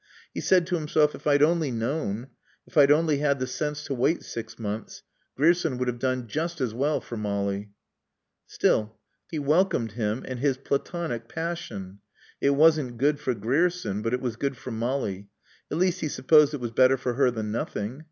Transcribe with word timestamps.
He 0.33 0.41
said 0.41 0.65
to 0.65 0.73
himself, 0.73 1.13
"If 1.13 1.27
I'd 1.27 1.43
only 1.43 1.69
known. 1.69 2.29
If 2.65 2.75
I'd 2.75 2.89
only 2.89 3.19
had 3.19 3.37
the 3.37 3.45
sense 3.45 3.83
to 3.83 3.93
wait 3.93 4.23
six 4.23 4.57
months. 4.57 5.03
Grierson 5.37 5.77
would 5.77 5.87
have 5.87 5.99
done 5.99 6.25
just 6.25 6.59
as 6.59 6.73
well 6.73 6.99
for 7.01 7.17
Molly." 7.17 7.69
Still, 8.47 8.81
though 8.81 8.87
Grierson 8.87 8.95
had 8.95 8.99
come 9.13 9.13
too 9.13 9.21
late, 9.21 9.29
he 9.29 9.51
welcomed 9.51 9.91
him 9.91 10.25
and 10.27 10.39
his 10.39 10.57
Platonic 10.57 11.29
passion. 11.29 11.99
It 12.41 12.55
wasn't 12.55 12.97
good 12.97 13.19
for 13.19 13.35
Grierson 13.35 14.01
but 14.01 14.15
it 14.15 14.21
was 14.21 14.37
good 14.37 14.57
for 14.57 14.71
Molly. 14.71 15.29
At 15.69 15.77
least, 15.77 15.99
he 15.99 16.07
supposed 16.07 16.55
it 16.55 16.59
was 16.59 16.71
better 16.71 16.97
for 16.97 17.13
her 17.13 17.29
than 17.29 17.51
nothing. 17.51 17.99